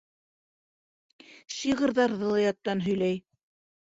[1.57, 3.23] Шиғырҙарҙы ла яттан һөйләй.